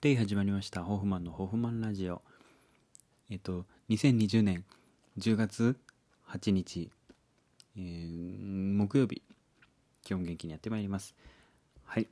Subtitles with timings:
[0.00, 0.82] で始まりました。
[0.82, 2.22] ホフマンのホフマンラジオ。
[3.30, 4.64] えっと2020年
[5.18, 5.76] 10月
[6.26, 6.90] 8日、
[7.76, 9.22] えー、木曜日。
[10.08, 11.14] 今日も元気にやってまいります。
[11.84, 12.08] はい。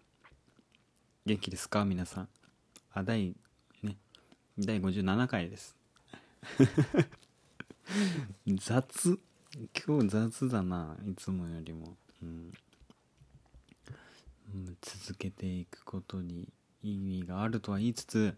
[1.24, 1.86] 元気ですか？
[1.86, 2.28] 皆さん。
[2.92, 3.34] あ第
[3.82, 3.96] ね。
[4.58, 5.74] 第57回です。
[8.58, 9.18] 雑？
[9.86, 10.94] 今日雑だな。
[11.10, 12.52] いつもよりも、うん、
[14.82, 18.34] 続けていくことに意味があるとは言いつつ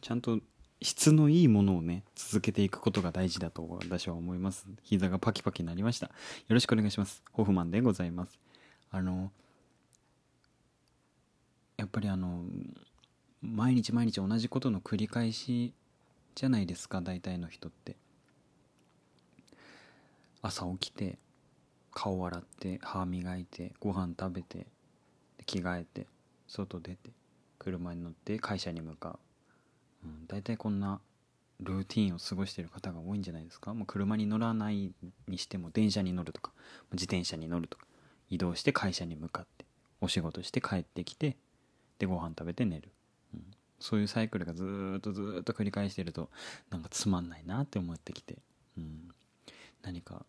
[0.00, 0.38] ちゃんと
[0.82, 4.66] 質のいいものをね続けていくことが大事だと私は思います。
[4.82, 6.08] 膝がパキパキになりました。
[6.08, 6.12] よ
[6.50, 7.22] ろしくお願いします。
[7.32, 8.38] ホフマンでございます。
[8.90, 9.32] あの
[11.78, 12.44] やっぱりあの
[13.40, 15.72] 毎日毎日同じことの繰り返し
[16.34, 17.96] じゃないですか大体の人って。
[20.42, 21.18] 朝起きて
[21.94, 24.66] 顔洗って歯磨いてご飯食べて
[25.46, 26.13] 着替えて。
[26.54, 27.10] 外出て
[27.58, 29.18] 車に乗って会社に向か
[30.04, 31.00] う、うん、大体こんな
[31.60, 33.74] ルーティンを過ごしてる方が多いんじゃないですか？
[33.74, 34.92] もう車に乗らない
[35.28, 36.52] にしても電車に乗るとか
[36.92, 37.86] 自転車に乗るとか。
[38.30, 39.66] 移動して会社に向かって
[40.00, 41.36] お仕事して帰ってきて
[41.98, 42.88] でご飯食べて寝る、
[43.34, 43.44] うん、
[43.78, 46.30] そういうサイクルがずっとずっと繰り返してると
[46.70, 48.38] なんかつまんないなって思ってきて、
[48.78, 49.10] うん、
[49.82, 50.24] 何か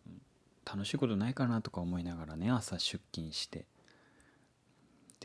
[0.66, 3.64] 楽しいことないかなとか思いながらね朝出勤して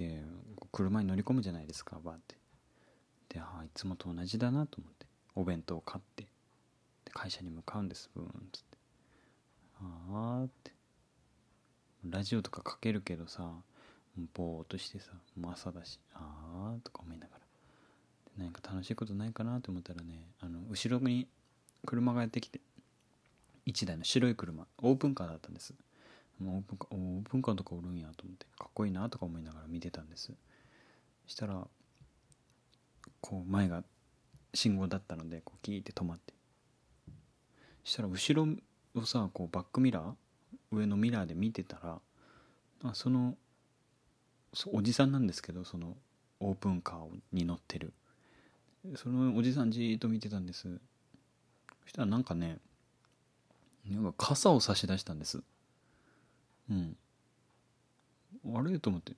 [0.02, 0.24] で
[0.72, 2.36] 車に乗り込むじゃないですかバーって。
[3.30, 5.06] でああいつもと同じだなと思って。
[5.36, 6.24] お弁当を買って。
[6.24, 8.10] で会社に向かうんです。
[8.16, 8.78] ブーンっつって。
[9.80, 10.72] ああって。
[12.10, 13.48] ラジオとかかけるけどさ
[14.34, 16.00] ぼーっとしてさもう朝だし。
[16.16, 17.42] ああとか思いながら。
[18.38, 21.28] 何か楽しいことないかなと思ったらねあの後ろに
[21.86, 22.60] 車がやってきて。
[23.68, 24.66] 1台の白い車。
[24.82, 25.76] オープンカーだったんです。
[26.50, 30.32] オープンカープンカーとかおるんやと思ってかっこいいなとか思いながら見てたんです。
[31.28, 31.68] したら
[33.20, 33.84] こう前が
[34.54, 36.34] 信号だったのでこうキーって止まって。
[37.84, 38.52] したら後ろ
[38.96, 40.14] をさこうバックミラー？
[40.72, 42.00] 上のミラーで見てたら
[42.84, 43.36] あその
[44.72, 45.96] おじさんなんですけどその
[46.40, 47.94] オープンカーに乗ってる。
[48.96, 50.80] そのおじさんじーっと見てたんです。
[51.84, 52.58] そしたらなんかね
[53.90, 55.42] なんか傘を差し出したんです。
[56.72, 58.56] うん。
[58.56, 59.14] あれと思って。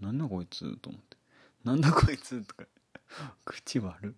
[0.00, 1.16] なんだこいつと思って。
[1.64, 2.64] なんだこいつとか。
[3.44, 4.16] 口悪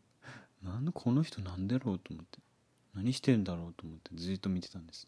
[0.62, 2.38] なんだこの人なんだろうと思って。
[2.94, 4.10] 何してんだろうと思って。
[4.14, 5.06] ずっと見てたんです。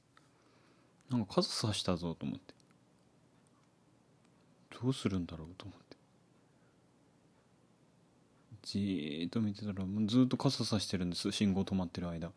[1.11, 2.55] なんか傘差したぞと思って。
[4.83, 5.97] どうするんだろうと思って。
[8.62, 11.33] じーっと見てたらもうずっと傘差してるんです。
[11.33, 12.31] 信号止まってる間。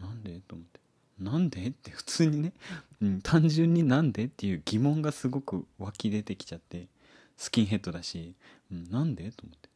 [0.00, 0.80] なんでと思って。
[1.18, 1.66] なんで？
[1.66, 2.52] って普通にね、
[3.00, 4.24] うん、単純になんで？
[4.24, 6.86] っていう疑問がすごく湧き出てきちゃって。
[7.36, 8.34] スキンヘッドだし、
[8.72, 9.30] うん、なんで？
[9.30, 9.68] と思って。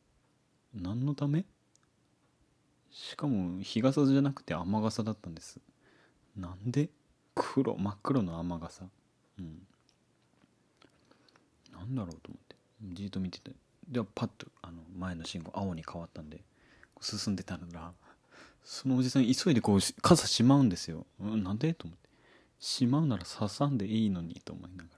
[0.75, 1.44] 何のため？
[2.91, 5.58] しかも日傘じゃなくて雨傘だったんです。
[6.36, 6.88] なんで？
[7.34, 8.84] 黒真っ黒の雨傘。
[9.38, 9.62] うん。
[11.72, 12.56] なんだろうと思って。
[12.94, 13.52] じっと見てて。
[13.88, 16.41] ではパッとあの前の信号青に変わったんで
[17.00, 17.92] 進んでたら
[18.65, 21.75] そのおじさん急いでこう傘しまうんですよ、うん、なんで？
[21.75, 22.09] と思って。
[22.60, 24.97] しまうなら刺さんでいいのにと思いながら。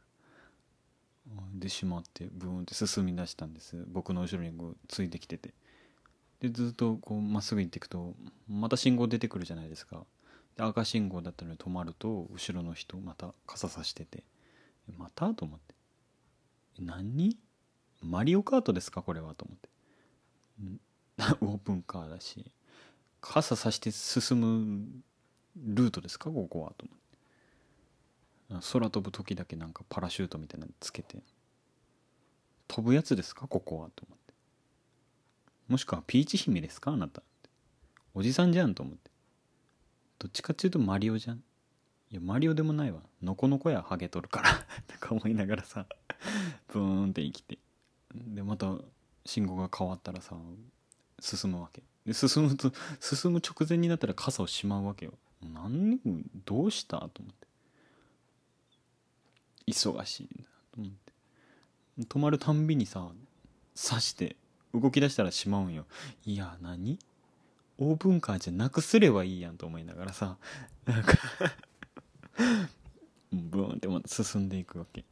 [1.55, 3.85] でしまってブーンって進み出したんです。
[3.89, 5.55] 僕の後ろにこうついてきてて。
[6.41, 8.15] でずっとこうまっすぐ行っていくと
[8.49, 10.05] また信号出てくるじゃないですか。
[10.57, 14.25] で赤信号だったのに止まると後ろの人また傘さしてて。
[14.99, 15.33] また？
[15.33, 15.75] と思って。
[16.79, 17.39] 何？
[18.03, 19.01] マリオカートですか？
[19.01, 19.35] これは？
[19.35, 19.69] と思って。
[21.41, 22.45] オープンカーだし。
[23.27, 24.87] 傘さして進む
[25.57, 26.31] ルートですか？
[26.31, 26.99] ここはと思っ
[28.61, 28.69] て。
[28.73, 31.23] 空飛ぶ時だけなんかパラシュートみたいなのつけて。
[32.69, 33.49] 飛ぶやつですか？
[33.49, 34.35] ここはと思って。
[35.69, 36.93] もしくはピーチ姫ですか？
[36.93, 37.23] あなた
[38.13, 39.11] おじさんじゃんと思って。
[40.19, 41.39] どっちかっていうとマリオじゃん。
[42.11, 43.01] いやマリオでもないわ。
[43.23, 44.51] のこのこやハゲとるから。
[44.87, 45.87] とか思いながらさ
[46.69, 47.59] ブーンって生きて。
[48.15, 48.77] でまた
[49.25, 50.37] 信号が変わったらさ
[51.25, 51.83] 進むわけ。
[52.05, 55.15] で進むと進む直前になったら傘をしまうわけよ。
[55.43, 55.99] 何
[56.45, 57.47] どうしたと思って。
[59.67, 61.13] 忙しいなと思って。
[62.07, 63.09] 止まるたんびにさ
[63.75, 64.37] 刺して
[64.75, 65.87] 動き出したらしまうんよ。
[66.27, 66.99] いや何？
[67.79, 70.37] オープンカーじゃなくすればいいやんと思いながらさ
[70.85, 71.15] なんか
[73.33, 75.05] ブーンってまた進んでいくわけ。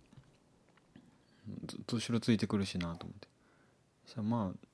[1.66, 3.28] ずっと後ろついてくるしなと思って。
[4.06, 4.66] さまあ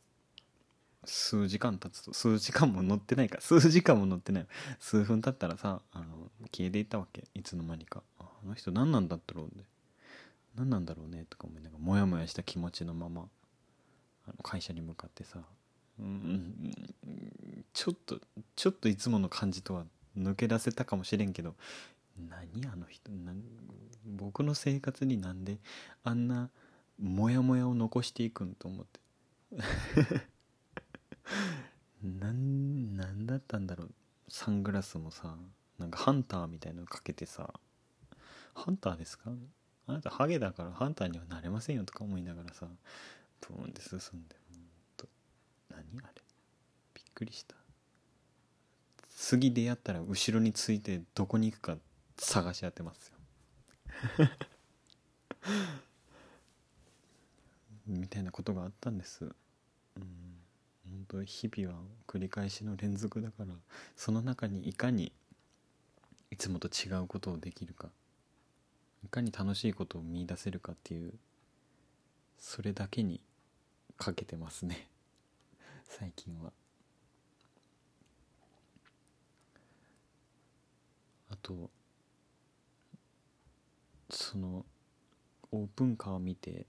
[1.09, 4.47] 数時間経つと数時間も乗ってないか数時間も乗ってない。
[4.79, 7.25] 数分経ったらさあの消えていったわけ。
[7.35, 8.03] いつの間にか。
[8.19, 9.65] あの人何なんだったろうね。
[10.59, 13.29] 何なんだろうねとか思いながらモヤモヤした気持ちのまま
[14.27, 15.39] あの会社に向かってさ
[16.01, 16.73] うん
[17.73, 18.19] ちょっと
[18.57, 19.85] ちょっといつもの感じとは
[20.17, 21.55] 抜け出せたかもしれんけど
[22.29, 23.33] 何あの人な
[24.05, 25.59] 僕の生活になんで
[26.03, 26.51] あんな
[27.01, 29.01] モヤモヤを残していくんと思って。
[32.03, 33.91] なんなんだったんだろう。
[34.29, 35.37] サングラスもさ
[35.79, 37.53] なんかハンターみたいのかけてさ。
[38.55, 39.31] ハンターですか？
[39.87, 42.67] あなたハゲだからハンターにはなれませんよとか思いながらさ
[43.41, 44.61] ブーンって進んでほん
[44.97, 45.07] と。
[45.71, 46.23] 何あれ？
[46.95, 47.55] びっくりした。
[49.09, 51.77] 次出会ったら後ろについてどこに行くか
[52.17, 53.19] 探し当てますよ。
[57.87, 59.33] みたいなことがあったんです
[61.09, 63.47] 当日々は繰り返しの連続だから
[63.97, 65.13] その中にいかに
[66.31, 67.89] いつもと違うことをできるか
[69.05, 71.15] いかに楽しいことを見出せるかっていう
[72.39, 73.21] それだけに
[73.97, 74.89] かけてますね。
[75.85, 76.53] 最近は。
[81.31, 81.71] あと
[84.11, 84.65] その
[85.51, 86.67] オープンカーを見て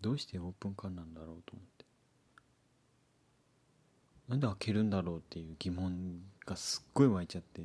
[0.00, 1.75] どうしてオープンカーなんだろうと思って。
[4.28, 7.62] なんで開けるんだろうっていう疑問がすっごい湧いちゃって。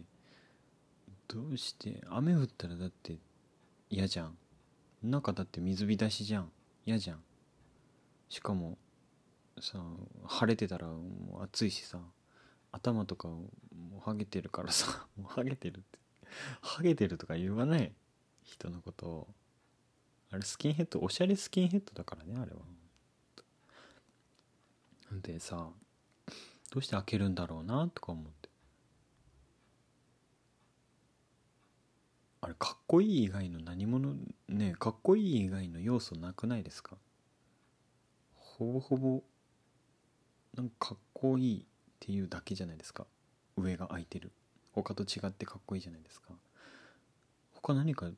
[1.28, 2.02] どうして？
[2.10, 3.18] 雨降ったらだって
[3.90, 4.38] 嫌じゃん。
[5.04, 6.52] 中だって水浸しじゃん。
[6.86, 7.24] 嫌じゃん。
[8.30, 8.78] しかも
[9.60, 9.80] さ
[10.26, 12.00] 晴れてたらもう暑いしさ。
[12.72, 13.50] 頭とかも
[13.98, 15.08] うハゲてるからさ。
[15.18, 16.00] もうハゲてるって。
[16.62, 17.92] ハゲてるとか言わない。
[18.44, 19.28] 人のことを。
[20.32, 22.60] あれスキンヘッドおしゃれスキンヘッドだからねあれは。
[25.22, 25.70] でさ
[26.72, 28.50] どうして開けるんだろうなとか思って。
[32.44, 34.16] あれかっこいい以外の何者
[34.48, 36.96] ねかっこいい以外の要素なくないですか？
[38.36, 39.22] ほぼほぼ
[40.56, 41.64] なんかかっこいいっ
[42.00, 43.06] ていうだけじゃないですか？
[43.58, 44.32] 上が空いてる。
[44.72, 46.30] 他と違ってかっこいいじゃないですか。
[47.52, 48.10] 他何か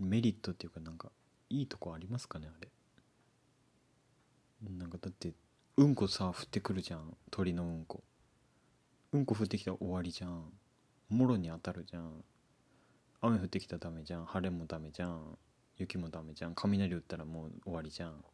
[0.00, 1.12] メリットっていうかなんか
[1.50, 2.68] いいとこありますかねあれ？
[4.76, 5.34] なんかだって
[5.78, 7.16] うんこさ降ってくるじゃん。
[7.30, 8.02] 鳥のうんこ。
[9.12, 10.42] うんこ降ってきたら終わりじゃん。
[11.08, 12.24] もろに当たるじゃん。
[13.20, 14.24] 雨降ってきたらダメじゃん。
[14.24, 15.38] 晴れもダメじゃん。
[15.76, 16.56] 雪もダメじゃん。
[16.56, 18.24] 雷打ったらもう終わりじゃん。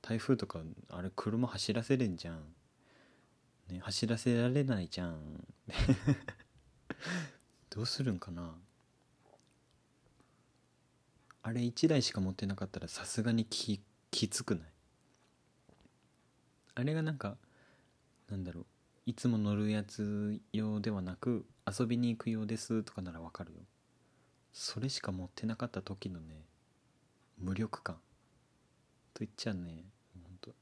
[0.00, 2.40] 台風とかあれ車走らせれんじゃん、
[3.68, 5.46] ね、走らせられないじゃん。
[7.68, 8.54] どうするんかな。
[11.42, 14.69] あれ1台しか持ってなかったらさすがにききつくない
[16.80, 17.36] あれがなんか
[18.30, 18.66] なんだろう。
[19.06, 23.58] いつも乗るやつ用ではなく遊びに行く用ですとかならわかるよ。
[24.52, 26.44] それしか持ってなかった時のね
[27.38, 27.96] 無力感。
[29.12, 29.84] と言っちゃうね。
[30.14, 30.54] 本当と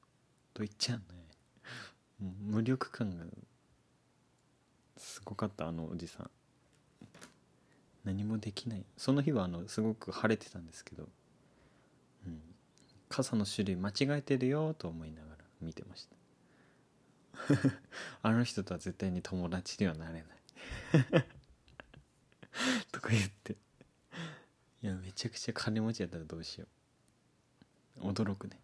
[0.56, 1.05] 言っちゃうね。
[2.20, 3.25] 無力感が
[4.97, 6.31] すごかったあのおじさん。
[8.05, 8.85] 何もできない。
[8.97, 11.09] その日はあのすごく晴れてたんですけど、
[12.26, 12.41] うん、
[13.09, 15.38] 傘の種類間違えてるよと思いながら。
[15.60, 16.16] 見てました。
[18.22, 20.25] あの人とは絶対に友達にはなれない。
[22.93, 23.56] とか言って。
[24.82, 28.10] いやめちゃくちゃ金持ちやったらどうしよう。
[28.10, 28.60] 驚くね、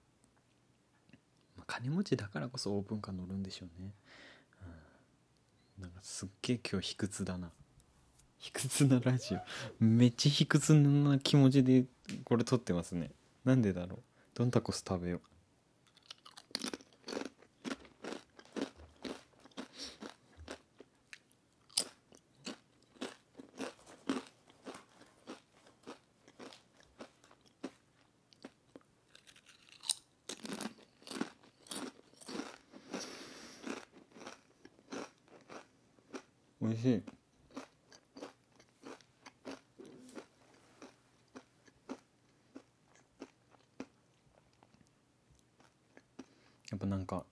[1.57, 3.93] まあ、金持ちだからこそオープンカー乗るんでしょうね、
[5.79, 7.51] うん、なんかすっげえ今日卑屈だな。
[8.39, 9.41] 卑屈なラジオ。
[9.81, 11.87] めっちゃ卑屈な気持ちで
[12.25, 13.11] これ撮ってますね。
[13.45, 14.03] なんでだろう。
[14.35, 15.21] ドンタコス食べよう。
[36.65, 37.03] おいしい。
[46.71, 47.25] やっぱなんか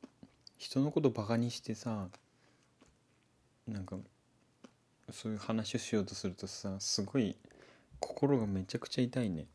[0.58, 2.08] 人のことバカにしてさ
[3.66, 3.96] なんか
[5.10, 7.34] そういう話をしようとするとさすごい
[8.00, 9.46] 心がめちゃくちゃ痛いね。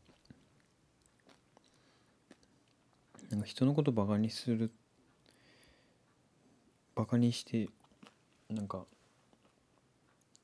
[3.30, 4.72] なんか人のことバカにする
[6.96, 7.68] バカにして
[8.50, 8.84] なんか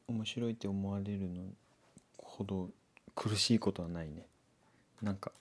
[0.08, 1.42] 面白いって思われるの
[2.18, 2.70] ほど
[3.14, 4.26] 苦しいことはないね。
[5.02, 5.32] なんか。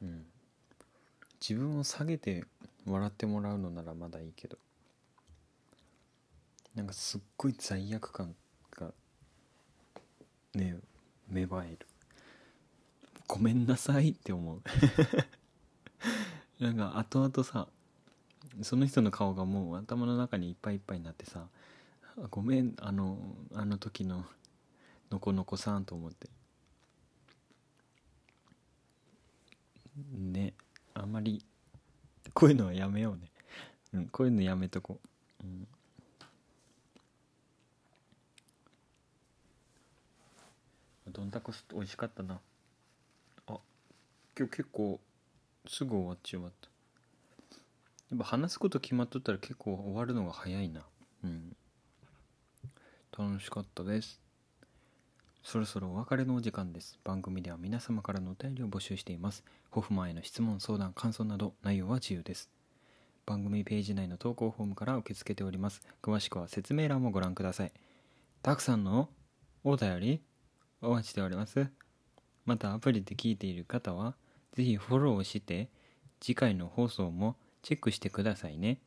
[0.00, 0.24] うん。
[1.40, 2.44] 自分を下げて
[2.86, 4.56] 笑ってもらうのならまだいいけど。
[6.74, 8.34] なんかすっごい罪悪感
[8.70, 8.92] が
[10.54, 10.76] ね
[11.28, 11.86] 芽生える。
[13.26, 14.62] ごめんなさいって思う。
[16.62, 17.68] なんか後々さ
[18.60, 21.46] その人の顔がもう頭の中にいっぱいいっぱいになってさ
[22.30, 23.18] ごめんあの
[23.54, 24.24] あの時の
[25.10, 26.28] のこのこさんと思って。
[30.10, 30.54] ね
[30.94, 31.44] あんまり
[32.32, 33.30] こういうのはやめようね、
[33.92, 34.98] うん、こういうのやめとこ
[35.42, 35.68] う、うん。
[41.12, 42.40] どんたこす美味しかったな。
[43.46, 43.58] あ
[44.38, 44.98] 今日結構
[45.68, 46.71] すぐ終わっちまった。
[48.12, 50.82] やっぱ話すこと決まっとったら結構終わるのが早いな。
[51.24, 51.56] うん。
[53.18, 54.20] 楽しかったです。
[55.42, 56.98] そろそろお別れのお時間です。
[57.04, 59.42] 番組では皆様からのお便りを募集しています。
[59.70, 62.50] ホフマンへの質問相談感想など内容は自由です。
[63.24, 65.80] 番組ページ内の投稿フォームから受け付けております。
[66.02, 67.72] 詳しくは説明欄もご覧ください。
[68.42, 69.08] たくさんの
[69.64, 70.20] お便り
[70.82, 71.66] お待ちしております。
[72.44, 74.16] またアプリで聞いている方は
[74.52, 75.70] ぜひフォローして
[76.20, 78.78] 次回の放送もチェックしてくださいね。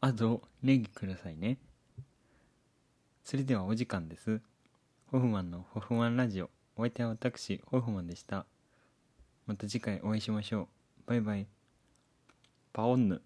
[0.00, 1.58] あとネギくださいね。
[3.24, 4.40] それではお時間です。
[5.10, 6.50] ホフマンのホフマンラジオ。
[6.76, 8.46] お相手は私ホフマンでした。
[9.46, 10.68] また次回お会いしましょう。
[11.06, 11.46] バイバイ。
[12.72, 13.22] パオンヌ。